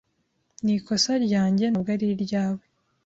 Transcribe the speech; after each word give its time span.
Ni 0.63 0.73
ikosa 0.79 1.11
ryanjye, 1.25 1.65
ntabwo 1.67 1.89
ari 1.95 2.05
iryawe. 2.15 2.63